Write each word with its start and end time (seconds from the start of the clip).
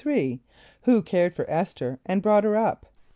= 0.01 0.01
Who 0.85 1.03
cared 1.03 1.35
for 1.35 1.45
[)E]s´th[~e]r 1.45 1.99
and 2.07 2.23
brought 2.23 2.43
her 2.43 2.55
up? 2.55 2.91